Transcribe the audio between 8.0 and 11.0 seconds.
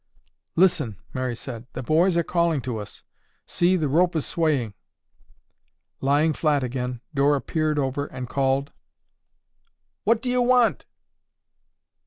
and called, "What do you want?"